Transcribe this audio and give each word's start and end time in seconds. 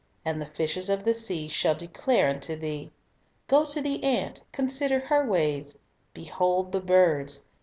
and 0.25 0.41
the 0.41 0.47
fishes 0.47 0.89
of 0.89 1.03
the 1.05 1.13
sea 1.13 1.47
shall 1.47 1.75
declare 1.75 2.27
unto 2.27 2.55
thee." 2.55 2.91
"Go 3.45 3.65
to 3.65 3.79
the 3.81 4.03
ant;... 4.03 4.41
consider 4.51 4.99
her 4.99 5.23
ways." 5.27 5.77
"Behold 6.11 6.71
the 6.71 6.81
birds." 6.81 7.43